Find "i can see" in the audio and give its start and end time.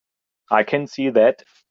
0.49-1.11